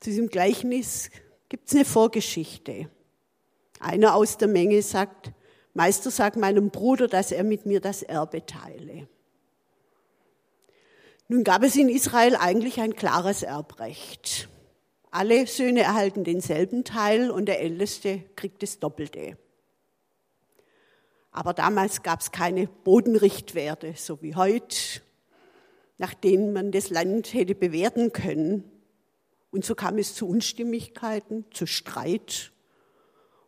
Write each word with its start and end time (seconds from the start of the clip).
Zu 0.00 0.10
diesem 0.10 0.28
Gleichnis 0.28 1.10
gibt 1.50 1.68
es 1.68 1.74
eine 1.74 1.84
Vorgeschichte. 1.84 2.88
Einer 3.80 4.14
aus 4.14 4.38
der 4.38 4.48
Menge 4.48 4.80
sagt, 4.80 5.32
Meister, 5.74 6.10
sag 6.10 6.36
meinem 6.36 6.70
Bruder, 6.70 7.06
dass 7.06 7.32
er 7.32 7.44
mit 7.44 7.66
mir 7.66 7.80
das 7.80 8.02
Erbe 8.02 8.44
teile. 8.46 9.08
Nun 11.28 11.44
gab 11.44 11.62
es 11.62 11.76
in 11.76 11.88
Israel 11.88 12.34
eigentlich 12.34 12.80
ein 12.80 12.96
klares 12.96 13.42
Erbrecht. 13.42 14.48
Alle 15.10 15.46
Söhne 15.46 15.82
erhalten 15.82 16.24
denselben 16.24 16.82
Teil 16.82 17.30
und 17.30 17.46
der 17.46 17.60
Älteste 17.60 18.22
kriegt 18.36 18.62
das 18.62 18.78
Doppelte. 18.78 19.36
Aber 21.30 21.52
damals 21.52 22.02
gab 22.02 22.20
es 22.20 22.32
keine 22.32 22.66
Bodenrichtwerte, 22.66 23.94
so 23.96 24.22
wie 24.22 24.34
heute, 24.34 25.02
nach 25.98 26.14
denen 26.14 26.52
man 26.52 26.72
das 26.72 26.90
Land 26.90 27.34
hätte 27.34 27.54
bewerten 27.54 28.12
können. 28.12 28.79
Und 29.50 29.64
so 29.64 29.74
kam 29.74 29.98
es 29.98 30.14
zu 30.14 30.28
Unstimmigkeiten, 30.28 31.44
zu 31.50 31.66
Streit. 31.66 32.52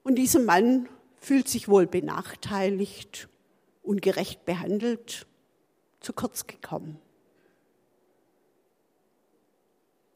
Und 0.03 0.17
dieser 0.17 0.41
Mann 0.41 0.89
fühlt 1.17 1.49
sich 1.49 1.69
wohl 1.69 1.87
benachteiligt, 1.87 3.29
ungerecht 3.83 4.45
behandelt, 4.45 5.27
zu 6.01 6.13
kurz 6.13 6.47
gekommen. 6.47 6.99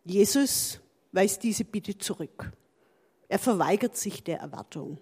Jesus 0.04 0.80
weist 1.12 1.42
diese 1.42 1.64
Bitte 1.64 1.98
zurück. 1.98 2.52
Er 3.28 3.38
verweigert 3.38 3.96
sich 3.96 4.22
der 4.22 4.38
Erwartung. 4.38 4.98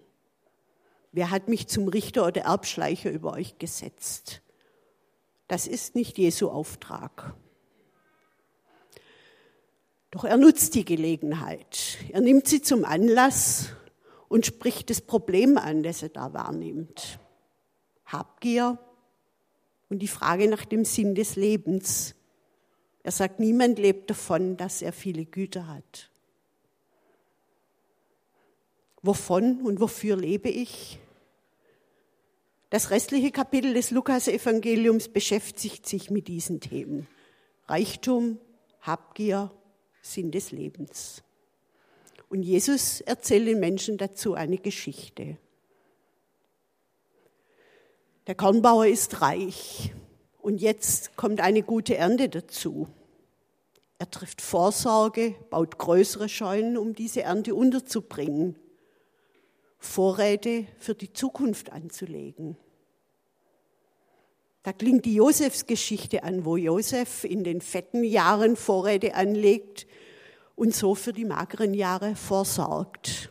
Wer 1.11 1.31
hat 1.31 1.47
mich 1.47 1.67
zum 1.67 1.87
Richter 1.87 2.25
oder 2.25 2.41
Erbschleicher 2.41 3.11
über 3.11 3.33
euch 3.33 3.57
gesetzt? 3.57 4.41
Das 5.47 5.67
ist 5.67 5.95
nicht 5.95 6.17
Jesu 6.17 6.49
Auftrag. 6.49 7.35
Doch 10.15 10.23
er 10.23 10.37
nutzt 10.37 10.73
die 10.73 10.85
Gelegenheit. 10.85 11.97
Er 12.11 12.21
nimmt 12.21 12.47
sie 12.47 12.61
zum 12.61 12.85
Anlass, 12.85 13.75
und 14.27 14.45
spricht 14.45 14.89
das 14.89 15.01
Problem 15.01 15.57
an, 15.57 15.83
das 15.83 16.03
er 16.03 16.09
da 16.09 16.33
wahrnimmt. 16.33 17.19
Habgier 18.05 18.77
und 19.89 19.99
die 19.99 20.07
Frage 20.07 20.49
nach 20.49 20.65
dem 20.65 20.85
Sinn 20.85 21.15
des 21.15 21.35
Lebens. 21.35 22.15
Er 23.03 23.11
sagt, 23.11 23.39
niemand 23.39 23.79
lebt 23.79 24.09
davon, 24.09 24.57
dass 24.57 24.81
er 24.81 24.93
viele 24.93 25.25
Güter 25.25 25.67
hat. 25.67 26.09
Wovon 29.01 29.61
und 29.61 29.79
wofür 29.79 30.17
lebe 30.17 30.49
ich? 30.49 30.99
Das 32.71 32.89
restliche 32.89 33.31
Kapitel 33.31 33.73
des 33.73 33.91
Lukas-Evangeliums 33.91 35.09
beschäftigt 35.09 35.85
sich 35.85 36.09
mit 36.09 36.27
diesen 36.27 36.59
Themen. 36.59 37.07
Reichtum, 37.67 38.39
Habgier, 38.81 39.51
Sinn 40.05 40.31
des 40.31 40.51
Lebens. 40.51 41.23
Und 42.29 42.43
Jesus 42.43 43.01
erzählt 43.01 43.47
den 43.47 43.59
Menschen 43.59 43.97
dazu 43.97 44.35
eine 44.35 44.57
Geschichte. 44.57 45.37
Der 48.27 48.35
Kornbauer 48.35 48.85
ist 48.85 49.21
reich 49.21 49.93
und 50.41 50.61
jetzt 50.61 51.15
kommt 51.15 51.41
eine 51.41 51.63
gute 51.63 51.97
Ernte 51.97 52.29
dazu. 52.29 52.87
Er 53.97 54.09
trifft 54.09 54.41
Vorsorge, 54.41 55.35
baut 55.49 55.79
größere 55.79 56.29
Scheunen, 56.29 56.77
um 56.77 56.93
diese 56.93 57.23
Ernte 57.23 57.55
unterzubringen, 57.55 58.55
Vorräte 59.79 60.67
für 60.77 60.93
die 60.93 61.13
Zukunft 61.13 61.71
anzulegen. 61.71 62.57
Da 64.61 64.73
klingt 64.73 65.05
die 65.05 65.13
Josefsgeschichte 65.15 66.23
an, 66.23 66.43
wo 66.43 66.57
Josef 66.57 67.23
in 67.23 67.43
den 67.43 67.61
fetten 67.61 68.03
Jahren 68.03 68.55
Vorräte 68.55 69.13
anlegt 69.13 69.85
und 70.55 70.73
so 70.73 70.95
für 70.95 71.13
die 71.13 71.25
mageren 71.25 71.73
Jahre 71.73 72.15
vorsorgt. 72.15 73.29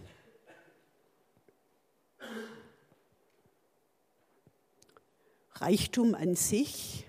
Reichtum 5.55 6.15
an 6.15 6.35
sich 6.35 7.07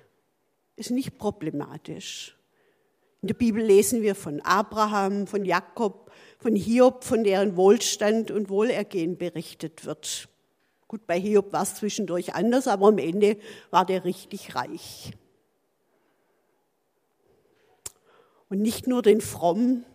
ist 0.75 0.91
nicht 0.91 1.17
problematisch. 1.17 2.37
In 3.21 3.27
der 3.27 3.35
Bibel 3.35 3.63
lesen 3.63 4.01
wir 4.01 4.15
von 4.15 4.39
Abraham, 4.41 5.25
von 5.25 5.45
Jakob, 5.45 6.11
von 6.37 6.55
Hiob, 6.55 7.03
von 7.03 7.23
deren 7.23 7.55
Wohlstand 7.55 8.29
und 8.29 8.49
Wohlergehen 8.49 9.17
berichtet 9.17 9.85
wird. 9.85 10.29
Gut, 10.87 11.07
bei 11.07 11.19
Hiob 11.19 11.51
war 11.51 11.63
es 11.63 11.75
zwischendurch 11.75 12.35
anders, 12.35 12.67
aber 12.67 12.87
am 12.87 12.99
Ende 12.99 13.37
war 13.71 13.85
der 13.85 14.05
richtig 14.05 14.53
reich. 14.53 15.13
Und 18.47 18.61
nicht 18.61 18.85
nur 18.85 19.01
den 19.01 19.21
Frommen 19.21 19.85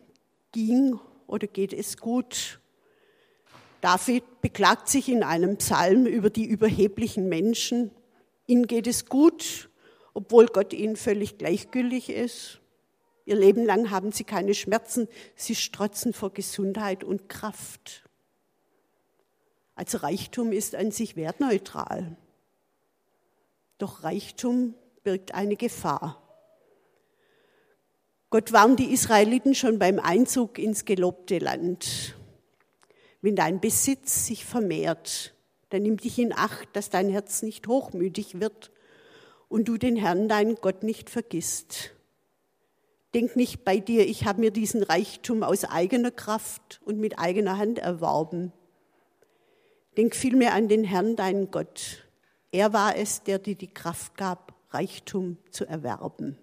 ging 0.53 0.99
oder 1.27 1.47
geht 1.47 1.73
es 1.73 1.97
gut. 1.97 2.61
David 3.81 4.25
beklagt 4.41 4.89
sich 4.89 5.09
in 5.09 5.23
einem 5.23 5.57
Psalm 5.57 6.07
über 6.07 6.29
die 6.29 6.45
überheblichen 6.45 7.29
Menschen. 7.29 7.91
Ihnen 8.47 8.67
geht 8.67 8.87
es 8.87 9.07
gut, 9.07 9.71
obwohl 10.13 10.47
Gott 10.47 10.73
ihnen 10.73 10.97
völlig 10.97 11.39
gleichgültig 11.39 12.11
ist. 12.11 12.61
Ihr 13.25 13.37
Leben 13.37 13.65
lang 13.65 13.91
haben 13.91 14.13
sie 14.13 14.25
keine 14.25 14.55
Schmerzen, 14.55 15.09
sie 15.37 15.55
strotzen 15.55 16.13
vor 16.13 16.33
Gesundheit 16.33 17.05
und 17.05 17.29
Kraft. 17.29 18.05
Also 19.77 19.99
Reichtum 19.99 20.53
ist 20.53 20.75
an 20.75 20.91
sich 20.91 21.17
wertneutral. 21.17 22.17
Doch 23.79 24.03
Reichtum 24.03 24.75
birgt 25.05 25.33
eine 25.33 25.57
Gefahr. 25.57 26.20
Gott 28.31 28.53
warnt 28.53 28.79
die 28.79 28.93
Israeliten 28.93 29.57
schon 29.57 29.81
beim 29.81 29.99
Einzug 29.99 30.61
ins 30.61 30.85
gelobte 30.85 31.39
Land. 31.39 32.17
Wenn 33.21 33.35
dein 33.35 33.61
Besitz 33.61 34.27
sich 34.27 34.45
vermehrt, 34.45 35.35
dann 35.71 35.83
nimm 35.83 35.97
dich 35.97 36.17
in 36.17 36.33
Acht, 36.33 36.69
dass 36.75 36.91
dein 36.91 37.11
Herz 37.11 37.43
nicht 37.43 37.67
hochmütig 37.67 38.39
wird 38.39 38.71
und 39.49 39.67
du 39.67 39.77
den 39.77 39.97
Herrn, 39.97 40.29
deinen 40.29 40.55
Gott, 40.55 40.85
nicht 40.85 41.11
vergisst. 41.11 41.91
Denk 43.15 43.35
nicht 43.35 43.65
bei 43.65 43.79
dir, 43.79 44.07
ich 44.07 44.25
habe 44.27 44.39
mir 44.41 44.53
diesen 44.53 44.85
Reichtum 44.85 45.43
aus 45.43 45.65
eigener 45.65 46.13
Kraft 46.13 46.81
und 46.85 47.01
mit 47.01 47.19
eigener 47.19 47.59
Hand 47.59 47.81
erworben. 47.81 48.53
Denk 49.97 50.15
vielmehr 50.15 50.55
an 50.55 50.69
den 50.69 50.85
Herrn, 50.85 51.17
deinen 51.17 51.51
Gott. 51.51 52.07
Er 52.53 52.73
war 52.73 52.97
es, 52.97 53.25
der 53.25 53.41
dir 53.41 53.57
die 53.57 53.75
Kraft 53.75 54.17
gab, 54.17 54.55
Reichtum 54.71 55.37
zu 55.51 55.67
erwerben. 55.67 56.39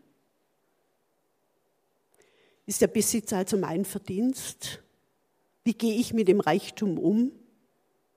Ist 2.67 2.81
der 2.81 2.87
Besitz 2.87 3.31
also 3.31 3.55
mein 3.55 3.85
Verdienst? 3.85 4.83
Wie 5.63 5.73
gehe 5.73 5.95
ich 5.95 6.13
mit 6.13 6.27
dem 6.27 6.41
Reichtum 6.41 6.99
um? 6.99 7.31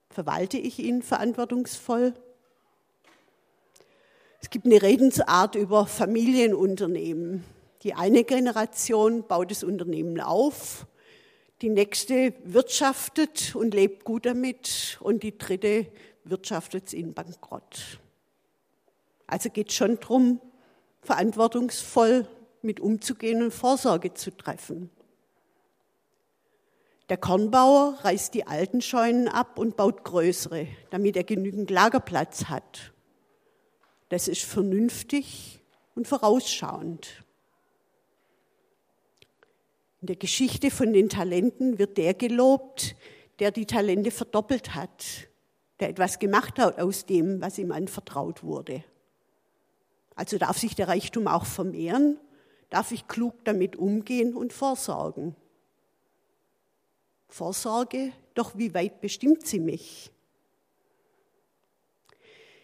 Verwalte 0.09 0.57
ich 0.57 0.77
ihn 0.79 1.01
verantwortungsvoll? 1.01 2.13
Es 4.41 4.49
gibt 4.49 4.65
eine 4.65 4.81
Redensart 4.81 5.55
über 5.55 5.87
Familienunternehmen. 5.87 7.45
Die 7.83 7.93
eine 7.93 8.25
Generation 8.25 9.25
baut 9.25 9.51
das 9.51 9.63
Unternehmen 9.63 10.19
auf, 10.19 10.85
die 11.61 11.69
nächste 11.69 12.33
wirtschaftet 12.43 13.55
und 13.55 13.73
lebt 13.73 14.03
gut 14.03 14.25
damit 14.25 14.97
und 14.99 15.23
die 15.23 15.37
dritte 15.37 15.87
wirtschaftet 16.25 16.87
es 16.87 16.93
in 16.93 17.13
Bankrott. 17.13 18.01
Also 19.27 19.49
geht 19.49 19.69
es 19.69 19.75
schon 19.75 19.97
darum, 20.01 20.41
verantwortungsvoll 21.03 22.27
mit 22.63 22.79
umzugehen 22.79 23.43
und 23.43 23.51
Vorsorge 23.51 24.13
zu 24.13 24.35
treffen. 24.35 24.89
Der 27.09 27.17
Kornbauer 27.17 27.99
reißt 28.03 28.33
die 28.33 28.47
alten 28.47 28.81
Scheunen 28.81 29.27
ab 29.27 29.59
und 29.59 29.75
baut 29.75 30.05
größere, 30.05 30.67
damit 30.91 31.17
er 31.17 31.25
genügend 31.25 31.69
Lagerplatz 31.69 32.45
hat. 32.45 32.93
Das 34.07 34.29
ist 34.29 34.43
vernünftig 34.43 35.59
und 35.93 36.07
vorausschauend. 36.07 37.25
In 39.99 40.07
der 40.07 40.15
Geschichte 40.15 40.71
von 40.71 40.93
den 40.93 41.09
Talenten 41.09 41.79
wird 41.79 41.97
der 41.97 42.13
gelobt, 42.13 42.95
der 43.39 43.51
die 43.51 43.65
Talente 43.65 44.11
verdoppelt 44.11 44.73
hat, 44.73 45.27
der 45.81 45.89
etwas 45.89 46.17
gemacht 46.17 46.59
hat 46.59 46.79
aus 46.79 47.05
dem, 47.05 47.41
was 47.41 47.57
ihm 47.57 47.71
anvertraut 47.71 48.41
wurde. 48.43 48.83
Also 50.15 50.37
darf 50.37 50.57
sich 50.57 50.75
der 50.75 50.87
Reichtum 50.87 51.27
auch 51.27 51.45
vermehren 51.45 52.17
darf 52.71 52.91
ich 52.91 53.07
klug 53.07 53.35
damit 53.43 53.75
umgehen 53.75 54.33
und 54.33 54.53
vorsorgen. 54.53 55.35
Vorsorge, 57.27 58.11
doch 58.33 58.57
wie 58.57 58.73
weit 58.73 59.01
bestimmt 59.01 59.45
sie 59.45 59.59
mich? 59.59 60.11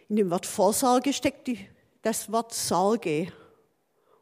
In 0.10 0.16
dem 0.16 0.32
Wort 0.32 0.46
Vorsorge 0.46 1.14
steckt 1.14 1.48
die, 1.48 1.60
das 2.02 2.32
Wort 2.32 2.54
Sorge. 2.54 3.32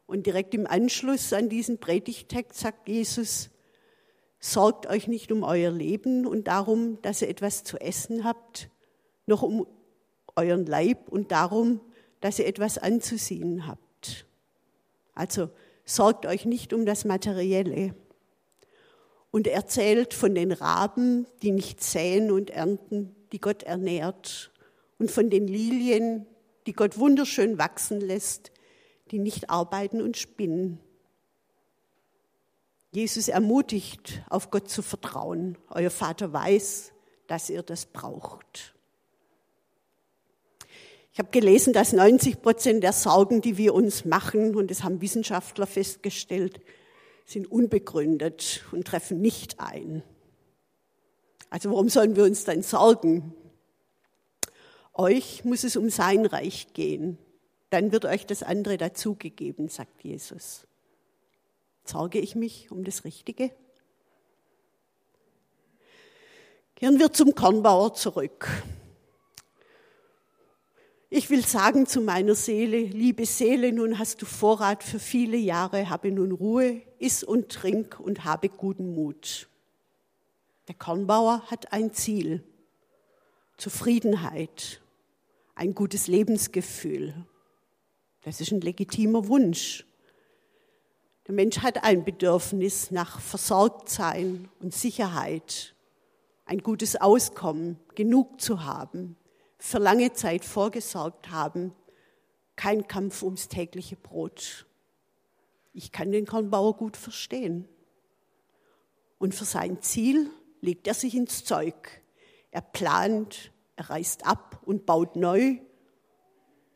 Und 0.06 0.26
direkt 0.26 0.54
im 0.54 0.66
Anschluss 0.66 1.32
an 1.32 1.48
diesen 1.48 1.78
Predigtext 1.78 2.60
sagt 2.60 2.88
Jesus, 2.88 3.50
sorgt 4.40 4.86
euch 4.86 5.06
nicht 5.06 5.30
um 5.30 5.44
euer 5.44 5.70
Leben 5.70 6.26
und 6.26 6.48
darum, 6.48 7.00
dass 7.02 7.22
ihr 7.22 7.28
etwas 7.28 7.62
zu 7.64 7.80
essen 7.80 8.24
habt, 8.24 8.70
noch 9.26 9.42
um 9.42 9.66
euren 10.34 10.66
Leib 10.66 11.08
und 11.08 11.30
darum, 11.30 11.80
dass 12.20 12.38
ihr 12.38 12.46
etwas 12.46 12.78
anzusehen 12.78 13.66
habt. 13.66 14.26
Also 15.14 15.50
sorgt 15.86 16.26
euch 16.26 16.44
nicht 16.44 16.74
um 16.74 16.84
das 16.84 17.06
Materielle. 17.06 17.94
und 19.32 19.46
erzählt 19.46 20.14
von 20.14 20.34
den 20.34 20.50
Raben, 20.50 21.26
die 21.42 21.50
nicht 21.50 21.82
säen 21.82 22.30
und 22.30 22.48
ernten, 22.48 23.14
die 23.32 23.40
Gott 23.40 23.64
ernährt, 23.64 24.50
und 24.98 25.10
von 25.10 25.28
den 25.28 25.46
Lilien, 25.46 26.26
die 26.66 26.72
Gott 26.72 26.96
wunderschön 26.98 27.58
wachsen 27.58 28.00
lässt, 28.00 28.50
die 29.10 29.18
nicht 29.18 29.50
arbeiten 29.50 30.00
und 30.00 30.16
spinnen. 30.16 30.80
Jesus 32.92 33.28
ermutigt, 33.28 34.22
auf 34.30 34.50
Gott 34.50 34.70
zu 34.70 34.80
vertrauen. 34.80 35.58
Euer 35.68 35.90
Vater 35.90 36.32
weiß, 36.32 36.92
dass 37.26 37.50
ihr 37.50 37.62
das 37.62 37.84
braucht. 37.84 38.75
Ich 41.16 41.18
habe 41.18 41.30
gelesen, 41.30 41.72
dass 41.72 41.94
90 41.94 42.42
Prozent 42.42 42.84
der 42.84 42.92
Sorgen, 42.92 43.40
die 43.40 43.56
wir 43.56 43.72
uns 43.72 44.04
machen, 44.04 44.54
und 44.54 44.70
das 44.70 44.84
haben 44.84 45.00
Wissenschaftler 45.00 45.66
festgestellt, 45.66 46.60
sind 47.24 47.50
unbegründet 47.50 48.66
und 48.70 48.86
treffen 48.86 49.22
nicht 49.22 49.58
ein. 49.58 50.02
Also 51.48 51.70
warum 51.70 51.88
sollen 51.88 52.16
wir 52.16 52.24
uns 52.24 52.44
dann 52.44 52.60
sorgen? 52.62 53.32
Euch 54.92 55.42
muss 55.42 55.64
es 55.64 55.76
um 55.76 55.88
sein 55.88 56.26
Reich 56.26 56.74
gehen. 56.74 57.16
Dann 57.70 57.92
wird 57.92 58.04
euch 58.04 58.26
das 58.26 58.42
andere 58.42 58.76
dazugegeben, 58.76 59.70
sagt 59.70 60.04
Jesus. 60.04 60.66
Sorge 61.86 62.18
ich 62.18 62.34
mich 62.34 62.70
um 62.70 62.84
das 62.84 63.04
Richtige? 63.04 63.52
Kehren 66.74 66.98
wir 66.98 67.10
zum 67.10 67.34
Kornbauer 67.34 67.94
zurück. 67.94 68.50
Ich 71.18 71.30
will 71.30 71.46
sagen 71.46 71.86
zu 71.86 72.02
meiner 72.02 72.34
Seele, 72.34 72.76
liebe 72.76 73.24
Seele, 73.24 73.72
nun 73.72 73.98
hast 73.98 74.20
du 74.20 74.26
Vorrat 74.26 74.84
für 74.84 74.98
viele 74.98 75.38
Jahre, 75.38 75.88
habe 75.88 76.12
nun 76.12 76.30
Ruhe, 76.30 76.82
iss 76.98 77.24
und 77.24 77.48
trink 77.48 77.98
und 77.98 78.26
habe 78.26 78.50
guten 78.50 78.94
Mut. 78.94 79.48
Der 80.68 80.74
Kornbauer 80.74 81.44
hat 81.50 81.72
ein 81.72 81.94
Ziel, 81.94 82.44
Zufriedenheit, 83.56 84.82
ein 85.54 85.74
gutes 85.74 86.06
Lebensgefühl. 86.06 87.14
Das 88.20 88.42
ist 88.42 88.52
ein 88.52 88.60
legitimer 88.60 89.26
Wunsch. 89.26 89.86
Der 91.28 91.34
Mensch 91.34 91.60
hat 91.60 91.82
ein 91.82 92.04
Bedürfnis 92.04 92.90
nach 92.90 93.20
Versorgtsein 93.22 94.50
und 94.60 94.74
Sicherheit, 94.74 95.74
ein 96.44 96.58
gutes 96.58 96.94
Auskommen, 96.94 97.78
genug 97.94 98.38
zu 98.38 98.66
haben, 98.66 99.16
für 99.58 99.78
lange 99.78 100.12
Zeit 100.12 100.44
vorgesorgt 100.44 101.30
haben, 101.30 101.74
kein 102.56 102.86
Kampf 102.86 103.22
ums 103.22 103.48
tägliche 103.48 103.96
Brot. 103.96 104.66
Ich 105.72 105.92
kann 105.92 106.10
den 106.10 106.26
Kornbauer 106.26 106.76
gut 106.76 106.96
verstehen. 106.96 107.68
Und 109.18 109.34
für 109.34 109.44
sein 109.44 109.82
Ziel 109.82 110.30
legt 110.60 110.86
er 110.86 110.94
sich 110.94 111.14
ins 111.14 111.44
Zeug. 111.44 112.02
Er 112.50 112.62
plant, 112.62 113.52
er 113.76 113.90
reißt 113.90 114.26
ab 114.26 114.60
und 114.64 114.86
baut 114.86 115.16
neu. 115.16 115.58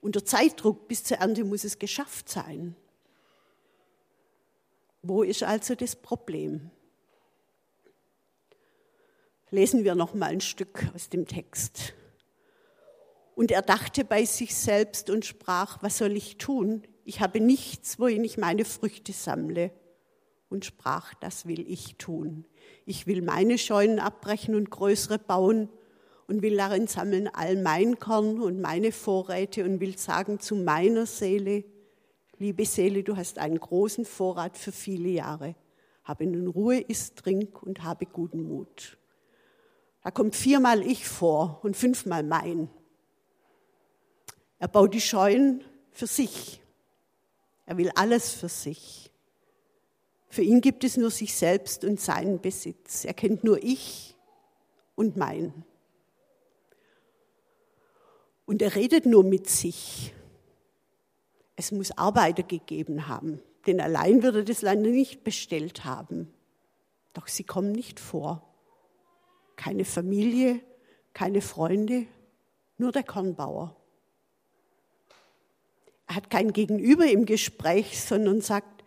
Unter 0.01 0.25
Zeitdruck 0.25 0.89
bis 0.89 1.05
zur 1.05 1.19
Ernte 1.19 1.45
muss 1.45 1.65
es 1.65 1.79
geschafft 1.79 2.29
sein. 2.29 2.77
Wo 5.03 5.23
ist 5.23 5.43
also 5.43 5.75
das 5.75 5.97
Problem? 5.97 6.71
Lesen 9.51 9.85
wir 9.85 9.95
noch 9.95 10.15
mal 10.15 10.27
ein 10.27 10.41
Stück 10.41 10.87
aus 10.95 11.09
dem 11.09 11.27
Text. 11.27 11.95
Und 13.41 13.51
er 13.51 13.63
dachte 13.63 14.05
bei 14.05 14.27
sich 14.27 14.55
selbst 14.55 15.09
und 15.09 15.25
sprach, 15.25 15.83
was 15.83 15.97
soll 15.97 16.15
ich 16.15 16.37
tun? 16.37 16.83
Ich 17.07 17.23
habe 17.23 17.41
nichts, 17.41 17.99
wohin 17.99 18.23
ich 18.23 18.37
meine 18.37 18.67
Früchte 18.67 19.15
sammle. 19.15 19.71
Und 20.51 20.67
sprach, 20.67 21.15
das 21.15 21.47
will 21.47 21.65
ich 21.67 21.97
tun. 21.97 22.45
Ich 22.85 23.07
will 23.07 23.23
meine 23.23 23.57
Scheunen 23.57 23.99
abbrechen 23.99 24.55
und 24.55 24.69
größere 24.69 25.19
bauen 25.19 25.71
und 26.29 26.43
will 26.43 26.55
darin 26.55 26.87
sammeln 26.87 27.29
all 27.33 27.57
mein 27.57 27.99
Korn 27.99 28.43
und 28.43 28.61
meine 28.61 28.93
Vorräte 28.93 29.65
und 29.65 29.81
will 29.81 29.97
sagen 29.97 30.39
zu 30.39 30.55
meiner 30.55 31.07
Seele, 31.07 31.65
liebe 32.37 32.67
Seele, 32.67 33.03
du 33.03 33.17
hast 33.17 33.39
einen 33.39 33.59
großen 33.59 34.05
Vorrat 34.05 34.59
für 34.59 34.71
viele 34.71 35.09
Jahre. 35.09 35.55
Habe 36.05 36.27
nun 36.27 36.47
Ruhe, 36.47 36.79
iss, 36.79 37.15
trink 37.15 37.63
und 37.63 37.85
habe 37.85 38.05
guten 38.05 38.43
Mut. 38.43 38.99
Da 40.05 40.11
kommt 40.11 40.37
viermal 40.37 40.83
ich 40.83 41.09
vor 41.09 41.61
und 41.63 41.75
fünfmal 41.75 42.23
mein. 42.23 42.69
Er 44.61 44.69
baut 44.69 44.95
die 44.95 45.01
Scheunen 45.01 45.65
für 45.91 46.07
sich. 46.07 46.61
Er 47.67 47.79
will 47.79 47.91
alles 47.95 48.33
für 48.33 48.49
sich. 48.49 49.11
Für 50.29 50.43
ihn 50.43 50.61
gibt 50.61 50.85
es 50.85 50.97
nur 50.97 51.11
sich 51.11 51.35
selbst 51.35 51.83
und 51.85 51.99
seinen 51.99 52.41
Besitz. 52.41 53.05
Er 53.05 53.15
kennt 53.15 53.43
nur 53.43 53.61
ich 53.63 54.15
und 54.95 55.17
mein. 55.17 55.65
Und 58.45 58.61
er 58.63 58.75
redet 58.75 59.07
nur 59.07 59.25
mit 59.25 59.49
sich. 59.49 60.13
Es 61.57 61.73
muss 61.73 61.97
Arbeiter 61.97 62.43
gegeben 62.43 63.09
haben, 63.09 63.41
denn 63.67 63.81
allein 63.81 64.23
würde 64.23 64.45
das 64.45 64.63
Land 64.63 64.83
nicht 64.83 65.25
bestellt 65.25 65.85
haben. 65.85 66.33
Doch 67.13 67.29
sie 67.29 67.45
kommen 67.45 67.73
nicht 67.73 67.99
vor. 67.99 68.47
Keine 69.57 69.85
Familie, 69.85 70.61
keine 71.13 71.41
Freunde, 71.41 72.07
nur 72.77 72.93
der 72.93 73.05
Kornbauer. 73.05 73.77
Hat 76.13 76.29
kein 76.29 76.53
Gegenüber 76.53 77.07
im 77.07 77.25
Gespräch, 77.25 78.01
sondern 78.01 78.41
sagt, 78.41 78.85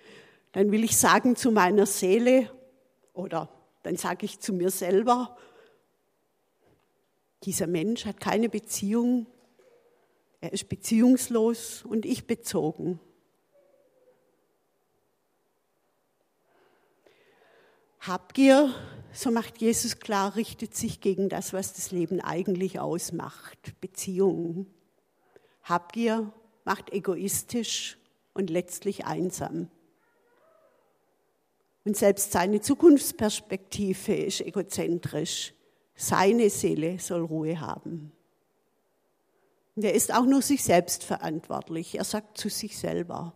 dann 0.51 0.71
will 0.71 0.83
ich 0.83 0.97
sagen 0.97 1.35
zu 1.35 1.51
meiner 1.51 1.85
Seele 1.85 2.49
oder 3.13 3.49
dann 3.83 3.97
sage 3.97 4.25
ich 4.25 4.39
zu 4.39 4.53
mir 4.53 4.71
selber, 4.71 5.37
dieser 7.43 7.67
Mensch 7.67 8.05
hat 8.05 8.19
keine 8.19 8.49
Beziehung, 8.49 9.27
er 10.39 10.53
ist 10.53 10.69
beziehungslos 10.69 11.83
und 11.83 12.05
ich 12.05 12.27
bezogen. 12.27 12.99
Habgier, 17.99 18.73
so 19.13 19.31
macht 19.31 19.59
Jesus 19.59 19.99
klar, 19.99 20.35
richtet 20.35 20.75
sich 20.75 20.99
gegen 20.99 21.29
das, 21.29 21.53
was 21.53 21.73
das 21.73 21.91
Leben 21.91 22.19
eigentlich 22.19 22.79
ausmacht, 22.79 23.79
Beziehungen. 23.79 24.67
Habgier 25.63 26.33
macht 26.65 26.91
egoistisch 26.91 27.97
und 28.33 28.49
letztlich 28.49 29.05
einsam. 29.05 29.69
Und 31.85 31.97
selbst 31.97 32.31
seine 32.31 32.61
Zukunftsperspektive 32.61 34.15
ist 34.15 34.41
egozentrisch. 34.41 35.53
Seine 35.95 36.49
Seele 36.49 36.99
soll 36.99 37.21
Ruhe 37.21 37.59
haben. 37.59 38.11
Und 39.75 39.83
er 39.83 39.93
ist 39.93 40.13
auch 40.13 40.25
nur 40.25 40.41
sich 40.41 40.63
selbst 40.63 41.03
verantwortlich. 41.03 41.95
Er 41.97 42.03
sagt 42.03 42.37
zu 42.37 42.49
sich 42.49 42.77
selber. 42.77 43.33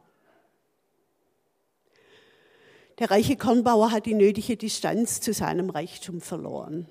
Der 3.00 3.12
reiche 3.12 3.36
Kornbauer 3.36 3.92
hat 3.92 4.06
die 4.06 4.16
nötige 4.16 4.58
Distanz 4.58 5.20
zu 5.20 5.34
seinem 5.34 5.70
Reichtum 5.70 6.20
verloren 6.22 6.88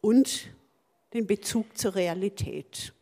und 0.00 0.48
den 1.12 1.26
Bezug 1.26 1.76
zur 1.78 1.94
Realität. 1.94 2.92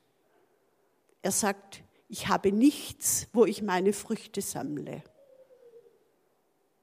Er 1.23 1.33
sagt, 1.33 1.83
ich 2.09 2.29
habe 2.29 2.53
nichts, 2.53 3.29
wo 3.33 3.45
ich 3.45 3.63
meine 3.63 3.93
Früchte 3.93 4.41
sammle. 4.41 5.03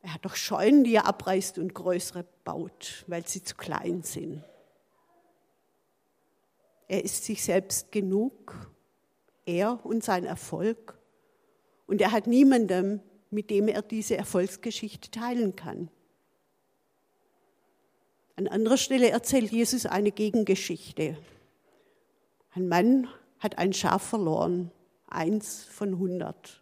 Er 0.01 0.13
hat 0.13 0.23
doch 0.23 0.35
Scheunen, 0.35 0.83
die 0.83 0.93
er 0.93 1.07
abreißt 1.07 1.57
und 1.57 1.73
größere 1.73 2.25
baut, 2.43 3.03
weil 3.07 3.25
sie 3.25 3.43
zu 3.43 3.55
klein 3.55 4.03
sind. 4.03 4.43
Er 6.87 7.03
ist 7.03 7.25
sich 7.25 7.43
selbst 7.43 7.91
genug, 7.91 8.71
er 9.45 9.83
und 9.83 10.03
sein 10.03 10.25
Erfolg. 10.25 10.99
Und 11.87 12.01
er 12.01 12.11
hat 12.11 12.27
niemandem, 12.27 13.01
mit 13.31 13.49
dem 13.49 13.67
er 13.67 13.81
diese 13.81 14.15
Erfolgsgeschichte 14.15 15.09
teilen 15.09 15.55
kann. 15.55 15.89
An 18.35 18.47
anderer 18.47 18.77
Stelle 18.77 19.09
erzählt 19.09 19.51
Jesus 19.51 19.87
eine 19.87 20.11
Gegengeschichte. 20.11 21.17
Ein 22.51 22.67
Mann 22.67 23.07
hat 23.39 23.57
ein 23.57 23.73
Schaf 23.73 24.03
verloren 24.03 24.71
eins 25.15 25.63
von 25.63 25.97
hundert. 25.97 26.61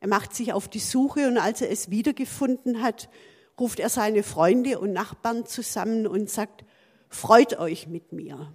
Er 0.00 0.08
macht 0.08 0.34
sich 0.34 0.52
auf 0.52 0.68
die 0.68 0.78
Suche 0.78 1.28
und 1.28 1.36
als 1.36 1.60
er 1.60 1.70
es 1.70 1.90
wiedergefunden 1.90 2.82
hat, 2.82 3.10
ruft 3.58 3.78
er 3.78 3.90
seine 3.90 4.22
Freunde 4.22 4.78
und 4.78 4.92
Nachbarn 4.92 5.44
zusammen 5.44 6.06
und 6.06 6.30
sagt, 6.30 6.64
freut 7.10 7.58
euch 7.58 7.86
mit 7.86 8.12
mir. 8.12 8.52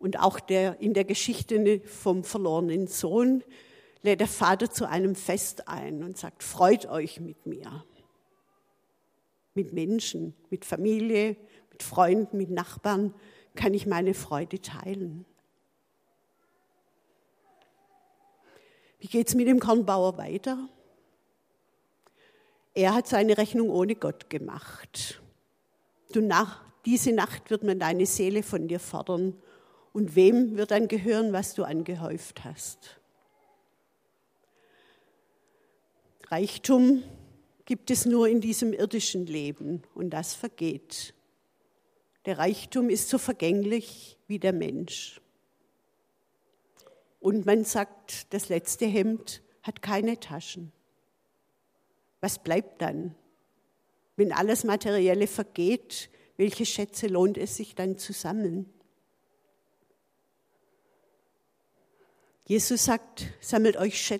Und 0.00 0.18
auch 0.18 0.40
der, 0.40 0.80
in 0.80 0.94
der 0.94 1.04
Geschichte 1.04 1.80
vom 1.84 2.24
verlorenen 2.24 2.88
Sohn 2.88 3.44
lädt 4.02 4.20
der 4.20 4.28
Vater 4.28 4.70
zu 4.70 4.88
einem 4.88 5.14
Fest 5.14 5.68
ein 5.68 6.02
und 6.02 6.16
sagt, 6.16 6.42
freut 6.42 6.86
euch 6.86 7.20
mit 7.20 7.46
mir. 7.46 7.84
Mit 9.54 9.72
Menschen, 9.72 10.34
mit 10.48 10.64
Familie, 10.64 11.36
mit 11.70 11.82
Freunden, 11.82 12.38
mit 12.38 12.50
Nachbarn 12.50 13.14
kann 13.54 13.74
ich 13.74 13.86
meine 13.86 14.14
Freude 14.14 14.60
teilen. 14.60 15.26
Wie 19.00 19.08
geht 19.08 19.28
es 19.28 19.34
mit 19.34 19.48
dem 19.48 19.58
Kornbauer 19.58 20.18
weiter? 20.18 20.68
Er 22.74 22.94
hat 22.94 23.08
seine 23.08 23.36
Rechnung 23.38 23.70
ohne 23.70 23.96
Gott 23.96 24.30
gemacht. 24.30 25.20
Du 26.12 26.20
nach, 26.20 26.62
diese 26.84 27.12
Nacht 27.12 27.50
wird 27.50 27.64
man 27.64 27.78
deine 27.78 28.06
Seele 28.06 28.42
von 28.42 28.68
dir 28.68 28.78
fordern. 28.78 29.34
Und 29.92 30.14
wem 30.14 30.56
wird 30.56 30.70
dann 30.70 30.86
gehören, 30.86 31.32
was 31.32 31.54
du 31.54 31.64
angehäuft 31.64 32.44
hast? 32.44 33.00
Reichtum 36.28 37.02
gibt 37.64 37.90
es 37.90 38.06
nur 38.06 38.28
in 38.28 38.40
diesem 38.40 38.72
irdischen 38.72 39.26
Leben 39.26 39.82
und 39.94 40.10
das 40.10 40.34
vergeht. 40.34 41.14
Der 42.26 42.38
Reichtum 42.38 42.90
ist 42.90 43.08
so 43.08 43.18
vergänglich 43.18 44.16
wie 44.28 44.38
der 44.38 44.52
Mensch. 44.52 45.20
Und 47.20 47.44
man 47.46 47.64
sagt, 47.64 48.32
das 48.32 48.48
letzte 48.48 48.86
Hemd 48.86 49.42
hat 49.62 49.82
keine 49.82 50.18
Taschen. 50.18 50.72
Was 52.20 52.42
bleibt 52.42 52.82
dann? 52.82 53.14
Wenn 54.16 54.32
alles 54.32 54.64
Materielle 54.64 55.26
vergeht, 55.26 56.10
welche 56.36 56.66
Schätze 56.66 57.06
lohnt 57.06 57.38
es 57.38 57.56
sich 57.56 57.74
dann 57.74 57.98
zu 57.98 58.12
sammeln? 58.12 58.68
Jesus 62.46 62.84
sagt, 62.84 63.28
sammelt 63.40 63.76
euch, 63.76 64.18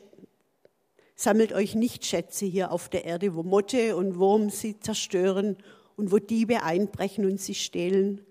sammelt 1.16 1.52
euch 1.52 1.74
nicht 1.74 2.04
Schätze 2.04 2.46
hier 2.46 2.70
auf 2.70 2.88
der 2.88 3.04
Erde, 3.04 3.34
wo 3.34 3.42
Motte 3.42 3.96
und 3.96 4.18
Wurm 4.18 4.50
sie 4.50 4.78
zerstören 4.78 5.56
und 5.96 6.12
wo 6.12 6.18
Diebe 6.18 6.62
einbrechen 6.62 7.24
und 7.24 7.40
sie 7.40 7.54
stehlen, 7.54 8.24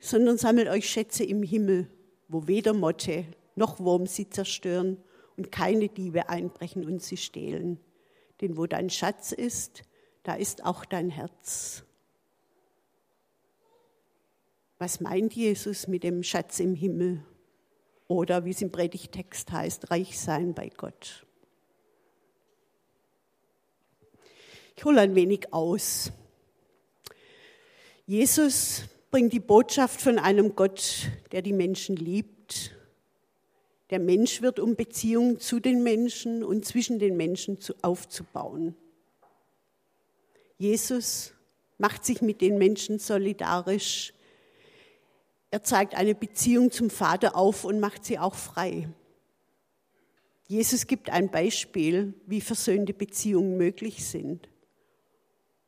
sondern 0.00 0.38
sammelt 0.38 0.68
euch 0.68 0.88
Schätze 0.88 1.24
im 1.24 1.42
Himmel, 1.42 1.88
wo 2.28 2.46
weder 2.46 2.74
Motte 2.74 3.26
noch 3.56 3.80
Wurm 3.80 4.06
sie 4.06 4.28
zerstören 4.28 5.02
und 5.36 5.52
keine 5.52 5.88
Diebe 5.88 6.28
einbrechen 6.28 6.84
und 6.84 7.02
sie 7.02 7.16
stehlen. 7.16 7.78
Denn 8.40 8.56
wo 8.56 8.66
dein 8.66 8.90
Schatz 8.90 9.32
ist, 9.32 9.82
da 10.22 10.34
ist 10.34 10.64
auch 10.64 10.84
dein 10.84 11.10
Herz. 11.10 11.84
Was 14.78 15.00
meint 15.00 15.34
Jesus 15.34 15.86
mit 15.86 16.02
dem 16.02 16.22
Schatz 16.22 16.60
im 16.60 16.74
Himmel? 16.74 17.24
Oder 18.06 18.44
wie 18.44 18.50
es 18.50 18.60
im 18.60 18.70
Predigtext 18.70 19.50
heißt, 19.50 19.90
reich 19.90 20.18
sein 20.18 20.54
bei 20.54 20.68
Gott. 20.68 21.26
Ich 24.76 24.84
hole 24.84 25.00
ein 25.00 25.14
wenig 25.14 25.52
aus. 25.52 26.12
Jesus 28.06 28.84
bringt 29.10 29.32
die 29.32 29.40
Botschaft 29.40 30.00
von 30.00 30.18
einem 30.18 30.54
Gott, 30.54 31.08
der 31.32 31.40
die 31.40 31.52
Menschen 31.52 31.96
liebt. 31.96 32.33
Der 33.94 34.00
Mensch 34.00 34.42
wird, 34.42 34.58
um 34.58 34.74
Beziehungen 34.74 35.38
zu 35.38 35.60
den 35.60 35.84
Menschen 35.84 36.42
und 36.42 36.64
zwischen 36.64 36.98
den 36.98 37.16
Menschen 37.16 37.60
aufzubauen. 37.80 38.74
Jesus 40.58 41.32
macht 41.78 42.04
sich 42.04 42.20
mit 42.20 42.40
den 42.40 42.58
Menschen 42.58 42.98
solidarisch. 42.98 44.12
Er 45.52 45.62
zeigt 45.62 45.94
eine 45.94 46.16
Beziehung 46.16 46.72
zum 46.72 46.90
Vater 46.90 47.36
auf 47.36 47.64
und 47.64 47.78
macht 47.78 48.04
sie 48.04 48.18
auch 48.18 48.34
frei. 48.34 48.88
Jesus 50.48 50.88
gibt 50.88 51.10
ein 51.10 51.30
Beispiel, 51.30 52.14
wie 52.26 52.40
versöhnte 52.40 52.94
Beziehungen 52.94 53.56
möglich 53.56 54.04
sind. 54.04 54.48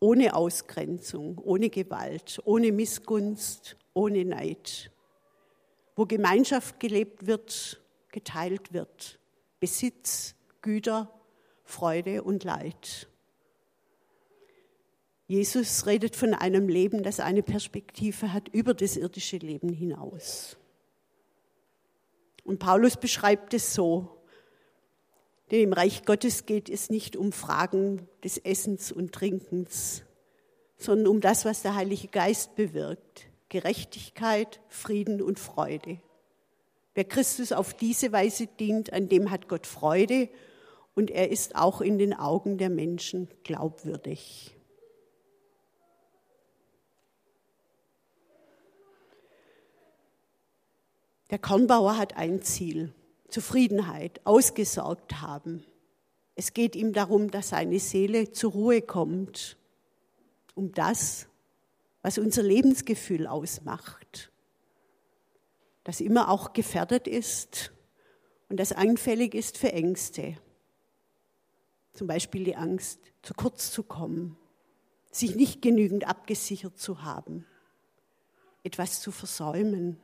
Ohne 0.00 0.34
Ausgrenzung, 0.34 1.38
ohne 1.44 1.70
Gewalt, 1.70 2.40
ohne 2.44 2.72
Missgunst, 2.72 3.76
ohne 3.94 4.24
Neid. 4.24 4.90
Wo 5.94 6.06
Gemeinschaft 6.06 6.80
gelebt 6.80 7.28
wird, 7.28 7.80
geteilt 8.16 8.72
wird. 8.72 9.18
Besitz, 9.60 10.34
Güter, 10.62 11.12
Freude 11.64 12.22
und 12.22 12.44
Leid. 12.44 13.08
Jesus 15.26 15.84
redet 15.84 16.16
von 16.16 16.32
einem 16.32 16.66
Leben, 16.66 17.02
das 17.02 17.20
eine 17.20 17.42
Perspektive 17.42 18.32
hat 18.32 18.48
über 18.48 18.72
das 18.72 18.96
irdische 18.96 19.36
Leben 19.36 19.68
hinaus. 19.68 20.56
Und 22.42 22.58
Paulus 22.58 22.96
beschreibt 22.96 23.52
es 23.52 23.74
so, 23.74 24.22
denn 25.50 25.60
im 25.60 25.72
Reich 25.74 26.06
Gottes 26.06 26.46
geht 26.46 26.70
es 26.70 26.88
nicht 26.88 27.16
um 27.16 27.32
Fragen 27.32 28.08
des 28.24 28.38
Essens 28.38 28.92
und 28.92 29.12
Trinkens, 29.12 30.04
sondern 30.78 31.08
um 31.08 31.20
das, 31.20 31.44
was 31.44 31.60
der 31.60 31.74
Heilige 31.74 32.08
Geist 32.08 32.54
bewirkt. 32.56 33.26
Gerechtigkeit, 33.50 34.60
Frieden 34.68 35.20
und 35.20 35.38
Freude. 35.38 36.00
Wer 36.96 37.04
Christus 37.04 37.52
auf 37.52 37.74
diese 37.74 38.10
Weise 38.10 38.46
dient, 38.46 38.94
an 38.94 39.10
dem 39.10 39.30
hat 39.30 39.48
Gott 39.48 39.66
Freude 39.66 40.30
und 40.94 41.10
er 41.10 41.30
ist 41.30 41.54
auch 41.54 41.82
in 41.82 41.98
den 41.98 42.14
Augen 42.14 42.56
der 42.56 42.70
Menschen 42.70 43.28
glaubwürdig. 43.44 44.56
Der 51.28 51.38
Kornbauer 51.38 51.98
hat 51.98 52.16
ein 52.16 52.40
Ziel, 52.40 52.94
Zufriedenheit, 53.28 54.22
ausgesorgt 54.24 55.20
haben. 55.20 55.66
Es 56.34 56.54
geht 56.54 56.74
ihm 56.74 56.94
darum, 56.94 57.30
dass 57.30 57.50
seine 57.50 57.78
Seele 57.78 58.32
zur 58.32 58.52
Ruhe 58.52 58.80
kommt, 58.80 59.58
um 60.54 60.72
das, 60.72 61.28
was 62.00 62.16
unser 62.16 62.42
Lebensgefühl 62.42 63.26
ausmacht, 63.26 64.32
das 65.86 66.00
immer 66.00 66.30
auch 66.30 66.52
gefährdet 66.52 67.06
ist 67.06 67.72
und 68.48 68.58
das 68.58 68.72
anfällig 68.72 69.34
ist 69.34 69.56
für 69.56 69.72
Ängste. 69.72 70.36
Zum 71.94 72.06
Beispiel 72.06 72.44
die 72.44 72.56
Angst, 72.56 73.00
zu 73.22 73.34
kurz 73.34 73.70
zu 73.70 73.82
kommen, 73.82 74.36
sich 75.10 75.34
nicht 75.34 75.62
genügend 75.62 76.06
abgesichert 76.06 76.78
zu 76.78 77.02
haben, 77.02 77.46
etwas 78.62 79.00
zu 79.00 79.12
versäumen 79.12 80.00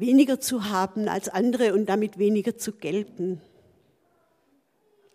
weniger 0.00 0.40
zu 0.40 0.70
haben 0.70 1.08
als 1.08 1.28
andere 1.28 1.74
und 1.74 1.86
damit 1.86 2.18
weniger 2.18 2.56
zu 2.56 2.72
gelten. 2.72 3.40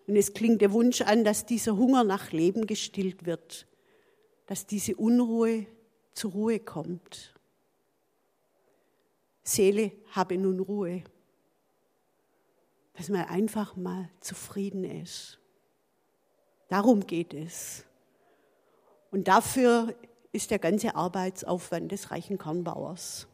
Und 0.06 0.14
es 0.14 0.32
klingt 0.32 0.62
der 0.62 0.72
Wunsch 0.72 1.00
an, 1.02 1.24
dass 1.24 1.44
dieser 1.44 1.76
Hunger 1.76 2.04
nach 2.04 2.30
Leben 2.30 2.66
gestillt 2.66 3.26
wird, 3.26 3.66
dass 4.46 4.66
diese 4.66 4.94
Unruhe 4.94 5.66
zur 6.14 6.30
Ruhe 6.30 6.60
kommt. 6.60 7.34
Seele 9.48 9.92
habe 10.10 10.36
nun 10.36 10.60
Ruhe, 10.60 11.04
dass 12.94 13.08
man 13.08 13.24
einfach 13.26 13.76
mal 13.76 14.08
zufrieden 14.20 14.84
ist. 14.84 15.38
Darum 16.68 17.06
geht 17.06 17.32
es. 17.32 17.84
Und 19.10 19.28
dafür 19.28 19.94
ist 20.32 20.50
der 20.50 20.58
ganze 20.58 20.96
Arbeitsaufwand 20.96 21.92
des 21.92 22.10
reichen 22.10 22.38
Kornbauers. 22.38 23.28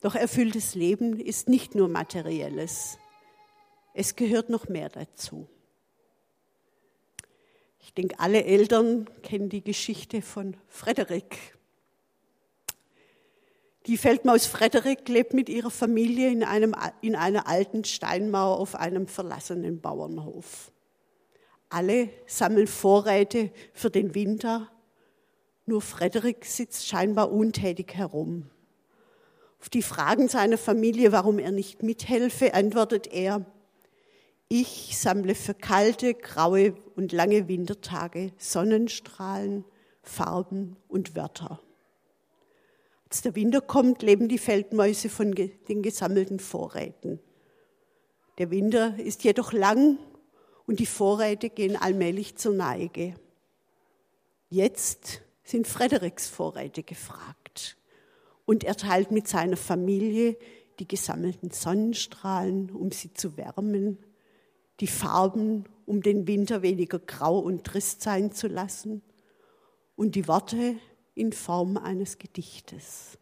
Doch 0.00 0.14
erfülltes 0.14 0.74
Leben 0.74 1.18
ist 1.18 1.48
nicht 1.48 1.74
nur 1.74 1.88
materielles. 1.88 2.98
Es 3.92 4.14
gehört 4.14 4.48
noch 4.48 4.68
mehr 4.68 4.88
dazu. 4.88 5.48
Ich 7.80 7.92
denke, 7.94 8.20
alle 8.20 8.44
Eltern 8.44 9.08
kennen 9.22 9.48
die 9.48 9.64
Geschichte 9.64 10.22
von 10.22 10.56
Frederik. 10.68 11.57
Die 13.88 13.96
Feldmaus 13.96 14.44
Frederik 14.44 15.08
lebt 15.08 15.32
mit 15.32 15.48
ihrer 15.48 15.70
Familie 15.70 16.30
in, 16.30 16.44
einem, 16.44 16.74
in 17.00 17.16
einer 17.16 17.48
alten 17.48 17.84
Steinmauer 17.84 18.58
auf 18.58 18.74
einem 18.74 19.06
verlassenen 19.06 19.80
Bauernhof. 19.80 20.70
Alle 21.70 22.10
sammeln 22.26 22.66
Vorräte 22.66 23.50
für 23.72 23.88
den 23.88 24.14
Winter, 24.14 24.70
nur 25.64 25.80
Frederik 25.80 26.44
sitzt 26.44 26.86
scheinbar 26.86 27.32
untätig 27.32 27.94
herum. 27.94 28.50
Auf 29.58 29.70
die 29.70 29.80
Fragen 29.80 30.28
seiner 30.28 30.58
Familie, 30.58 31.10
warum 31.10 31.38
er 31.38 31.50
nicht 31.50 31.82
mithelfe, 31.82 32.52
antwortet 32.52 33.06
er, 33.06 33.46
ich 34.48 34.98
sammle 34.98 35.34
für 35.34 35.54
kalte, 35.54 36.12
graue 36.12 36.74
und 36.94 37.12
lange 37.12 37.48
Wintertage 37.48 38.32
Sonnenstrahlen, 38.36 39.64
Farben 40.02 40.76
und 40.88 41.16
Wörter. 41.16 41.62
Als 43.10 43.22
der 43.22 43.34
Winter 43.34 43.62
kommt, 43.62 44.02
leben 44.02 44.28
die 44.28 44.38
Feldmäuse 44.38 45.08
von 45.08 45.32
den 45.32 45.82
gesammelten 45.82 46.40
Vorräten. 46.40 47.20
Der 48.36 48.50
Winter 48.50 48.98
ist 48.98 49.24
jedoch 49.24 49.52
lang 49.52 49.98
und 50.66 50.78
die 50.78 50.86
Vorräte 50.86 51.48
gehen 51.48 51.76
allmählich 51.76 52.36
zur 52.36 52.52
Neige. 52.52 53.14
Jetzt 54.50 55.22
sind 55.42 55.66
Frederiks 55.66 56.28
Vorräte 56.28 56.82
gefragt 56.82 57.78
und 58.44 58.62
er 58.64 58.76
teilt 58.76 59.10
mit 59.10 59.26
seiner 59.26 59.56
Familie 59.56 60.36
die 60.78 60.86
gesammelten 60.86 61.50
Sonnenstrahlen, 61.50 62.70
um 62.70 62.92
sie 62.92 63.14
zu 63.14 63.38
wärmen, 63.38 63.98
die 64.80 64.86
Farben, 64.86 65.64
um 65.86 66.02
den 66.02 66.26
Winter 66.26 66.60
weniger 66.60 66.98
grau 66.98 67.38
und 67.38 67.64
trist 67.64 68.02
sein 68.02 68.32
zu 68.32 68.48
lassen 68.48 69.02
und 69.96 70.14
die 70.14 70.28
Worte 70.28 70.76
in 71.18 71.32
Form 71.32 71.76
eines 71.76 72.18
Gedichtes. 72.18 73.18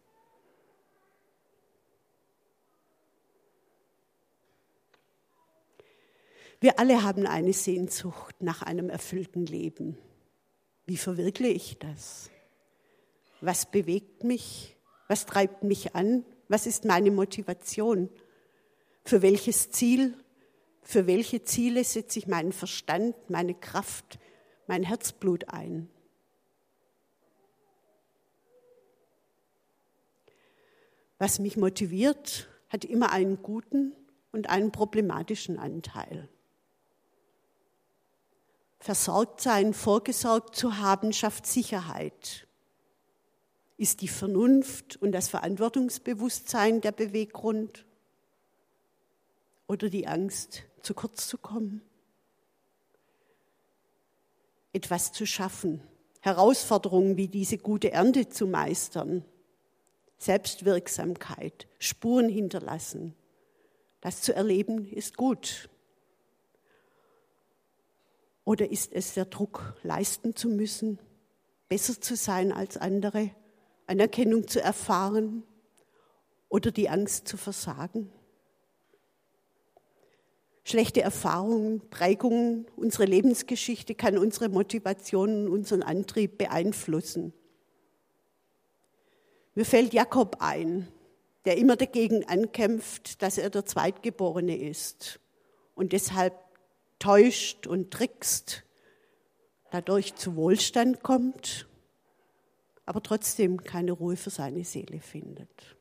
Wir 6.59 6.79
alle 6.79 7.03
haben 7.03 7.27
eine 7.27 7.53
Sehnsucht 7.53 8.35
nach 8.39 8.61
einem 8.63 8.89
erfüllten 8.89 9.45
Leben. 9.45 9.97
Wie 10.85 10.97
verwirkliche 10.97 11.53
ich 11.53 11.77
das? 11.77 12.31
Was 13.41 13.69
bewegt 13.69 14.23
mich? 14.23 14.75
Was 15.07 15.25
treibt 15.25 15.63
mich 15.63 15.95
an? 15.95 16.25
Was 16.47 16.65
ist 16.65 16.85
meine 16.85 17.11
Motivation? 17.11 18.09
Für 19.03 19.21
welches 19.21 19.69
Ziel? 19.69 20.15
Für 20.81 21.05
welche 21.05 21.43
Ziele 21.43 21.83
setze 21.83 22.19
ich 22.19 22.27
meinen 22.27 22.53
Verstand, 22.53 23.15
meine 23.29 23.53
Kraft, 23.53 24.17
mein 24.65 24.83
Herzblut 24.83 25.49
ein? 25.49 25.89
Was 31.17 31.39
mich 31.39 31.57
motiviert, 31.57 32.47
hat 32.69 32.85
immer 32.85 33.11
einen 33.11 33.41
guten 33.41 33.93
und 34.31 34.49
einen 34.49 34.71
problematischen 34.71 35.57
Anteil. 35.57 36.29
Versorgt 38.79 39.41
sein, 39.41 39.73
vorgesorgt 39.73 40.55
zu 40.55 40.77
haben, 40.77 41.11
schafft 41.11 41.47
Sicherheit. 41.47 42.47
Ist 43.77 44.01
die 44.01 44.07
Vernunft 44.07 44.97
und 44.97 45.11
das 45.11 45.29
Verantwortungsbewusstsein 45.29 46.81
der 46.81 46.91
Beweggrund 46.91 47.85
oder 49.67 49.89
die 49.89 50.07
Angst, 50.07 50.63
zu 50.81 50.93
kurz 50.93 51.27
zu 51.27 51.37
kommen? 51.37 51.81
Etwas 54.73 55.11
zu 55.11 55.25
schaffen, 55.25 55.81
Herausforderungen 56.21 57.17
wie 57.17 57.27
diese 57.27 57.57
gute 57.57 57.91
Ernte 57.91 58.29
zu 58.29 58.45
meistern, 58.45 59.25
Selbstwirksamkeit, 60.17 61.67
Spuren 61.79 62.29
hinterlassen. 62.29 63.15
Das 64.01 64.21
zu 64.21 64.33
erleben 64.33 64.85
ist 64.85 65.17
gut. 65.17 65.69
Oder 68.43 68.71
ist 68.71 68.93
es 68.93 69.13
der 69.13 69.25
Druck, 69.25 69.75
leisten 69.83 70.35
zu 70.35 70.49
müssen, 70.49 70.99
besser 71.67 71.99
zu 71.99 72.15
sein 72.15 72.51
als 72.51 72.77
andere, 72.77 73.31
Anerkennung 73.87 74.47
zu 74.47 74.61
erfahren 74.61 75.43
oder 76.49 76.71
die 76.71 76.89
Angst 76.89 77.27
zu 77.27 77.37
versagen? 77.37 78.11
Schlechte 80.63 81.01
Erfahrungen, 81.01 81.81
Prägungen, 81.89 82.67
unsere 82.75 83.05
Lebensgeschichte 83.05 83.95
kann 83.95 84.17
unsere 84.17 84.49
Motivation 84.49 85.47
unseren 85.47 85.81
Antrieb 85.81 86.37
beeinflussen. 86.37 87.33
Mir 89.57 89.65
fällt 89.65 89.91
Jakob 89.91 90.37
ein, 90.39 90.87
der 91.45 91.57
immer 91.57 91.75
dagegen 91.75 92.23
ankämpft, 92.25 93.23
dass 93.23 93.39
er 93.39 93.49
der 93.49 93.65
Zweitgeborene 93.65 94.55
ist 94.55 95.19
und 95.73 95.93
deshalb 95.93 96.35
täuscht 96.99 97.65
und 97.65 97.89
trickst, 97.89 98.65
dadurch 99.71 100.13
zu 100.13 100.35
Wohlstand 100.35 101.01
kommt, 101.01 101.67
aber 102.85 103.01
trotzdem 103.01 103.63
keine 103.63 103.93
Ruhe 103.93 104.15
für 104.15 104.29
seine 104.29 104.63
Seele 104.63 104.99
findet. 104.99 105.75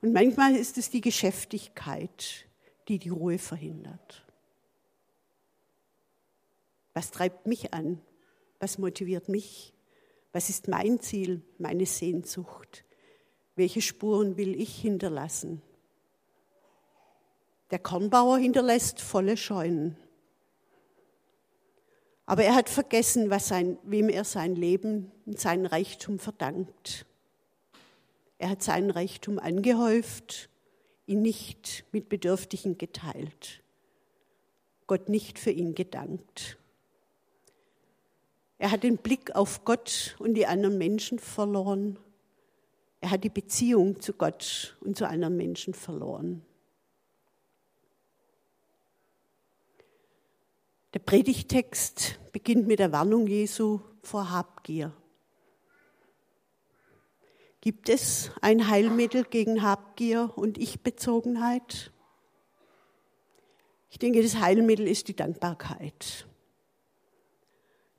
Und 0.00 0.12
manchmal 0.12 0.54
ist 0.54 0.78
es 0.78 0.90
die 0.90 1.00
Geschäftigkeit, 1.00 2.46
die 2.86 3.00
die 3.00 3.08
Ruhe 3.08 3.38
verhindert. 3.38 4.24
Was 6.94 7.10
treibt 7.10 7.48
mich 7.48 7.74
an? 7.74 8.00
Was 8.60 8.78
motiviert 8.78 9.28
mich? 9.28 9.74
Was 10.32 10.48
ist 10.48 10.68
mein 10.68 11.00
Ziel, 11.00 11.42
meine 11.58 11.86
Sehnsucht? 11.86 12.84
Welche 13.54 13.82
Spuren 13.82 14.36
will 14.36 14.58
ich 14.58 14.80
hinterlassen? 14.80 15.60
Der 17.70 17.78
Kornbauer 17.78 18.38
hinterlässt 18.38 19.00
volle 19.00 19.36
Scheunen. 19.36 19.96
Aber 22.24 22.44
er 22.44 22.54
hat 22.54 22.70
vergessen, 22.70 23.30
sein, 23.40 23.78
wem 23.82 24.08
er 24.08 24.24
sein 24.24 24.54
Leben 24.54 25.12
und 25.26 25.38
seinen 25.38 25.66
Reichtum 25.66 26.18
verdankt. 26.18 27.04
Er 28.38 28.50
hat 28.50 28.62
seinen 28.62 28.90
Reichtum 28.90 29.38
angehäuft, 29.38 30.48
ihn 31.06 31.22
nicht 31.22 31.84
mit 31.92 32.08
Bedürftigen 32.08 32.78
geteilt, 32.78 33.62
Gott 34.86 35.08
nicht 35.08 35.38
für 35.38 35.50
ihn 35.50 35.74
gedankt. 35.74 36.58
Er 38.62 38.70
hat 38.70 38.84
den 38.84 38.96
Blick 38.98 39.34
auf 39.34 39.64
Gott 39.64 40.14
und 40.20 40.34
die 40.34 40.46
anderen 40.46 40.78
Menschen 40.78 41.18
verloren. 41.18 41.98
Er 43.00 43.10
hat 43.10 43.24
die 43.24 43.28
Beziehung 43.28 44.00
zu 44.00 44.12
Gott 44.12 44.76
und 44.78 44.96
zu 44.96 45.04
anderen 45.08 45.36
Menschen 45.36 45.74
verloren. 45.74 46.46
Der 50.94 51.00
Predigtext 51.00 52.20
beginnt 52.30 52.68
mit 52.68 52.78
der 52.78 52.92
Warnung 52.92 53.26
Jesu 53.26 53.80
vor 54.00 54.30
Habgier. 54.30 54.92
Gibt 57.62 57.88
es 57.88 58.30
ein 58.42 58.68
Heilmittel 58.68 59.24
gegen 59.24 59.62
Habgier 59.62 60.30
und 60.36 60.56
Ich-Bezogenheit? 60.56 61.90
Ich 63.90 63.98
denke, 63.98 64.22
das 64.22 64.36
Heilmittel 64.36 64.86
ist 64.86 65.08
die 65.08 65.16
Dankbarkeit. 65.16 66.28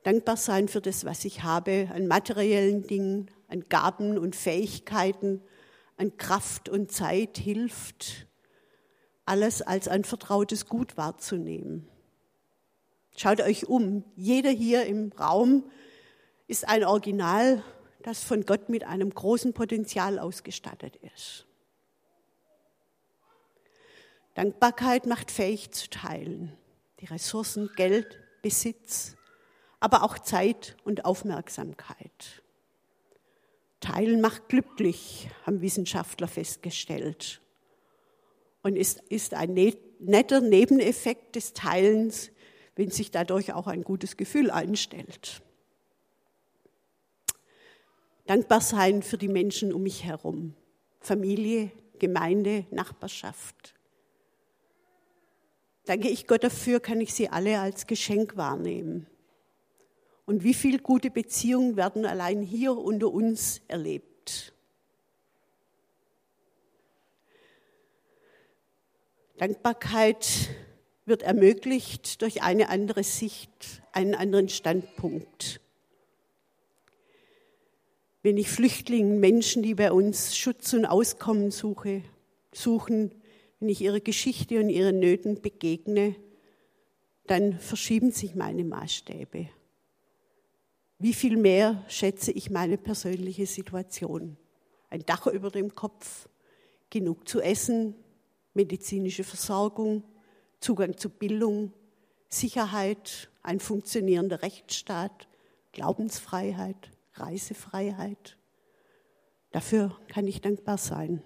Dankbar 0.04 0.36
sein 0.38 0.68
für 0.68 0.82
das, 0.82 1.06
was 1.06 1.24
ich 1.24 1.44
habe, 1.44 1.90
an 1.94 2.08
materiellen 2.08 2.86
Dingen, 2.86 3.32
an 3.48 3.66
Gaben 3.70 4.18
und 4.18 4.36
Fähigkeiten, 4.36 5.42
an 5.96 6.18
Kraft 6.18 6.68
und 6.68 6.92
Zeit 6.92 7.38
hilft, 7.38 8.28
alles 9.26 9.62
als 9.62 9.88
ein 9.88 10.04
vertrautes 10.04 10.68
Gut 10.68 10.98
wahrzunehmen. 10.98 11.88
Schaut 13.16 13.42
euch 13.42 13.68
um. 13.68 14.04
Jeder 14.16 14.50
hier 14.50 14.86
im 14.86 15.12
Raum 15.18 15.70
ist 16.48 16.68
ein 16.68 16.84
Original, 16.84 17.64
das 18.02 18.24
von 18.24 18.46
Gott 18.46 18.68
mit 18.70 18.84
einem 18.84 19.10
großen 19.10 19.54
Potenzial 19.54 20.20
ausgestattet 20.20 20.98
ist. 21.16 21.46
Dankbarkeit 24.34 25.06
macht 25.06 25.32
fähig 25.32 25.72
zu 25.72 25.90
teilen. 25.90 26.52
Die 27.00 27.06
Ressourcen, 27.06 27.70
Geld, 27.76 28.20
Besitz, 28.42 29.16
aber 29.84 30.04
auch 30.04 30.18
Zeit 30.18 30.78
und 30.86 31.04
Aufmerksamkeit. 31.04 32.42
Teilen 33.82 34.22
macht 34.22 34.48
glücklich, 34.48 35.28
haben 35.46 35.62
Wissenschaftler 35.62 36.30
festgestellt. 36.30 37.42
Und 38.62 38.78
ist, 38.78 39.02
ist 39.10 39.34
ein 39.34 39.54
ne-, 39.54 39.76
netter 40.00 40.40
Nebeneffekt 40.40 41.36
des 41.36 41.52
Teilens, 41.52 42.32
wenn 42.78 42.92
sich 42.92 43.12
dadurch 43.12 43.52
auch 43.52 43.68
ein 43.68 43.84
gutes 43.84 44.16
Gefühl 44.16 44.52
einstellt. 44.52 45.42
Dankbar 48.26 48.62
sein 48.62 49.04
für 49.04 49.18
die 49.18 49.28
Menschen 49.28 49.74
um 49.74 49.84
mich 49.84 50.06
herum, 50.06 50.54
Familie, 51.02 51.74
Gemeinde, 52.00 52.66
Nachbarschaft. 52.72 53.74
Danke 55.84 56.08
ich 56.08 56.26
Gott 56.26 56.46
dafür, 56.46 56.80
kann 56.80 57.02
ich 57.02 57.14
sie 57.14 57.28
alle 57.28 57.60
als 57.60 57.86
Geschenk 57.86 58.38
wahrnehmen. 58.38 59.08
Und 60.26 60.44
wie 60.44 60.54
viele 60.54 60.80
gute 60.80 61.10
Beziehungen 61.10 61.76
werden 61.76 62.06
allein 62.06 62.42
hier 62.42 62.78
unter 62.78 63.12
uns 63.12 63.62
erlebt? 63.68 64.54
Dankbarkeit 69.38 70.50
wird 71.06 71.24
ermöglicht 71.24 72.22
durch 72.22 72.42
eine 72.42 72.70
andere 72.70 73.04
Sicht, 73.04 73.84
einen 73.92 74.16
anderen 74.16 74.48
Standpunkt. 74.48 75.60
Wenn 78.22 78.38
ich 78.38 78.50
Flüchtlingen, 78.50 79.20
Menschen, 79.20 79.64
die 79.64 79.76
bei 79.76 79.92
uns 79.92 80.38
Schutz 80.38 80.72
und 80.72 80.86
Auskommen 80.86 81.52
suche, 81.52 82.04
suchen, 82.54 83.14
wenn 83.60 83.68
ich 83.68 83.82
ihre 83.82 84.00
Geschichte 84.00 84.62
und 84.62 84.70
ihren 84.70 85.00
Nöten 85.00 85.42
begegne, 85.42 86.16
dann 87.28 87.60
verschieben 87.60 88.12
sich 88.12 88.36
meine 88.36 88.64
Maßstäbe. 88.64 89.50
Wie 91.00 91.14
viel 91.14 91.38
mehr 91.38 91.84
schätze 91.88 92.32
ich 92.32 92.50
meine 92.50 92.78
persönliche 92.78 93.46
Situation? 93.46 94.38
Ein 94.90 95.06
Dach 95.06 95.28
über 95.28 95.50
dem 95.50 95.76
Kopf, 95.76 96.30
genug 96.90 97.28
zu 97.28 97.42
essen, 97.42 97.96
medizinische 98.54 99.24
Versorgung, 99.24 100.04
Zugang 100.60 100.96
zu 100.98 101.10
Bildung, 101.10 101.74
Sicherheit, 102.30 103.30
ein 103.42 103.60
funktionierender 103.60 104.42
Rechtsstaat, 104.42 105.28
Glaubensfreiheit, 105.72 106.92
Reisefreiheit. 107.16 108.38
Dafür 109.52 110.00
kann 110.08 110.28
ich 110.28 110.42
dankbar 110.42 110.78
sein. 110.78 111.22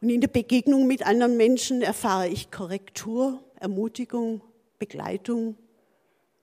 Und 0.00 0.08
in 0.08 0.20
der 0.20 0.28
Begegnung 0.28 0.86
mit 0.86 1.06
anderen 1.06 1.36
Menschen 1.36 1.82
erfahre 1.82 2.28
ich 2.28 2.50
Korrektur, 2.50 3.44
Ermutigung, 3.56 4.40
Begleitung. 4.80 5.56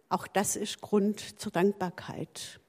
Auch 0.08 0.28
das 0.28 0.56
ist 0.56 0.80
Grund 0.80 1.20
zur 1.42 1.52
Dankbarkeit. 1.52 2.62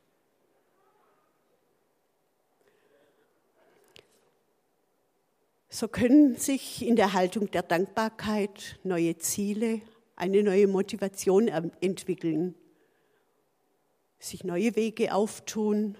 So 5.69 5.87
können 5.87 6.35
sich 6.35 6.85
in 6.85 6.97
der 6.97 7.13
Haltung 7.13 7.51
der 7.51 7.63
Dankbarkeit 7.63 8.81
neue 8.83 9.19
Ziele, 9.19 9.83
eine 10.17 10.43
neue 10.43 10.67
Motivation 10.67 11.47
entwickeln, 11.47 12.57
sich 14.19 14.43
neue 14.43 14.75
Wege 14.75 15.15
auftun, 15.15 15.97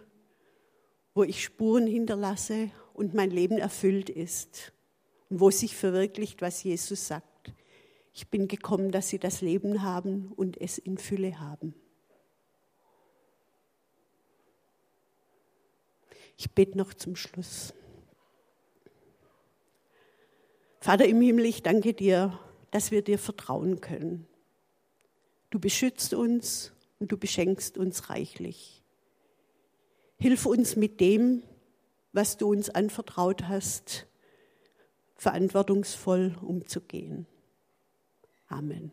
wo 1.15 1.23
ich 1.23 1.45
Spuren 1.45 1.87
hinterlasse 1.87 2.71
und 2.95 3.13
mein 3.15 3.31
Leben 3.31 3.59
erfüllt 3.59 4.09
ist 4.09 4.73
und 5.29 5.41
wo 5.41 5.51
sich 5.51 5.77
verwirklicht, 5.77 6.41
was 6.41 6.65
Jesus 6.65 7.07
sagt. 7.07 7.28
Ich 8.19 8.27
bin 8.27 8.49
gekommen, 8.49 8.91
dass 8.91 9.11
sie 9.11 9.21
das 9.21 9.43
Leben 9.43 9.85
haben 9.85 10.33
und 10.35 10.61
es 10.61 10.77
in 10.77 10.99
Fülle 10.99 11.39
haben. 11.39 11.73
Ich 16.37 16.51
bete 16.51 16.77
noch 16.77 16.93
zum 16.95 17.15
Schluss. 17.15 17.73
Vater 20.81 21.07
im 21.07 21.21
Himmel, 21.21 21.45
ich 21.45 21.63
danke 21.63 21.95
dir, 21.95 22.37
dass 22.73 22.91
wir 22.91 23.03
dir 23.03 23.21
vertrauen 23.21 23.81
können. 23.81 24.27
Du 25.51 25.61
beschützt 25.61 26.13
uns 26.13 26.73
und 26.99 27.13
du 27.13 27.19
beschenkst 27.19 27.79
uns 27.79 28.11
reichlich. 28.11 28.83
Hilf 30.17 30.45
uns 30.45 30.75
mit 30.75 31.01
dem, 31.01 31.45
was 32.13 32.37
du 32.37 32.51
uns 32.51 32.69
anvertraut 32.69 33.47
hast, 33.47 34.09
verantwortungsvoll 35.15 36.37
umzugehen. 36.43 37.29
Amen. 38.49 38.93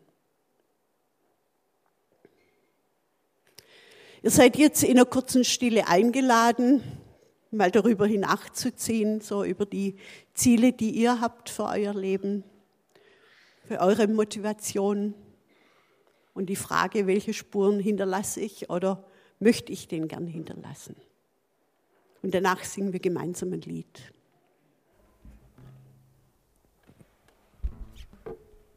Ihr 4.22 4.30
seid 4.30 4.56
jetzt 4.56 4.82
in 4.82 4.98
einer 4.98 5.06
kurzen 5.06 5.44
Stille 5.44 5.88
eingeladen, 5.88 6.82
mal 7.50 7.70
darüber 7.70 8.06
hinachzuziehen, 8.06 9.20
so 9.20 9.44
über 9.44 9.66
die 9.66 9.96
Ziele, 10.34 10.72
die 10.72 10.90
ihr 10.90 11.20
habt 11.20 11.48
für 11.48 11.64
euer 11.64 11.94
Leben, 11.94 12.44
für 13.66 13.80
eure 13.80 14.08
Motivation 14.08 15.14
und 16.34 16.46
die 16.46 16.56
Frage, 16.56 17.06
welche 17.06 17.32
Spuren 17.32 17.80
hinterlasse 17.80 18.40
ich 18.40 18.68
oder 18.68 19.04
möchte 19.38 19.72
ich 19.72 19.88
den 19.88 20.08
gern 20.08 20.26
hinterlassen. 20.26 20.96
Und 22.22 22.34
danach 22.34 22.64
singen 22.64 22.92
wir 22.92 23.00
gemeinsam 23.00 23.52
ein 23.52 23.60
Lied. 23.60 24.12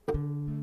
Musik 0.05 0.58